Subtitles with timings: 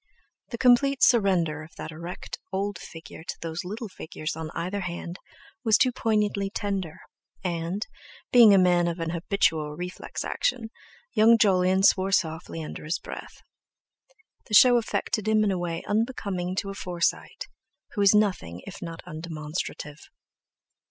[0.49, 5.19] The complete surrender of that erect old figure to those little figures on either hand
[5.63, 7.01] was too poignantly tender,
[7.43, 7.85] and,
[8.31, 10.71] being a man of an habitual reflex action,
[11.13, 13.43] young Jolyon swore softly under his breath.
[14.47, 17.45] The show affected him in a way unbecoming to a Forsyte,
[17.91, 19.99] who is nothing if not undemonstrative.